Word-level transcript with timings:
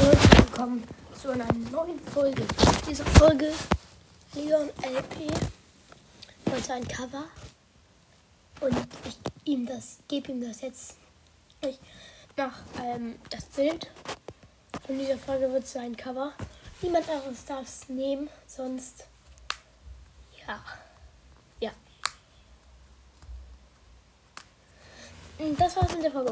Willkommen 0.00 0.84
zu 1.20 1.30
einer 1.30 1.52
neuen 1.72 1.98
Folge. 1.98 2.46
Diese 2.88 3.04
Folge 3.04 3.52
Leon 4.32 4.68
LP 4.68 5.28
wollte 6.44 6.62
sein 6.64 6.86
Cover 6.86 7.24
und 8.60 8.76
ich 9.04 9.18
ihm 9.44 9.66
das, 9.66 9.98
gebe 10.06 10.30
ihm 10.30 10.40
das 10.40 10.60
jetzt. 10.60 10.94
Ich 11.62 11.80
mache 12.36 12.62
ähm, 12.80 13.16
das 13.30 13.44
Bild 13.46 13.90
von 14.86 14.96
dieser 14.96 15.18
Folge 15.18 15.52
wird 15.52 15.66
sein 15.66 15.96
Cover. 15.96 16.32
Niemand 16.80 17.08
anderes 17.08 17.44
darf 17.44 17.66
es 17.66 17.88
nehmen, 17.88 18.28
sonst 18.46 19.04
ja, 20.46 20.62
ja. 21.58 21.72
Und 25.38 25.60
Das 25.60 25.76
war's 25.76 25.92
mit 25.92 26.04
der 26.04 26.12
Folge 26.12 26.30